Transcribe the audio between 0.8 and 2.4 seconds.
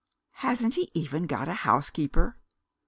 even got a housekeeper?"